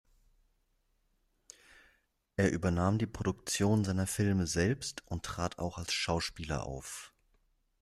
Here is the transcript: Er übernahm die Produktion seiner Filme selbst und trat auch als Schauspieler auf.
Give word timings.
Er 2.37 2.51
übernahm 2.53 2.97
die 2.97 3.05
Produktion 3.05 3.85
seiner 3.85 4.07
Filme 4.07 4.47
selbst 4.47 5.03
und 5.05 5.23
trat 5.23 5.59
auch 5.59 5.77
als 5.77 5.93
Schauspieler 5.93 6.63
auf. 6.65 7.13